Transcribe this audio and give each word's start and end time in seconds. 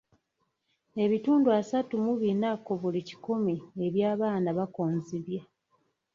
Ebitundu 1.03 1.49
asatu 1.59 1.93
mu 2.05 2.13
bina 2.21 2.49
ku 2.65 2.73
buli 2.81 3.01
kikumi 3.07 3.55
eby'abaana 3.85 4.49
bakonzibye. 4.57 5.39